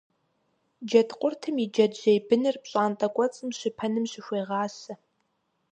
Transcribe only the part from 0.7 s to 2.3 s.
Джэдкъуртым и джэджьей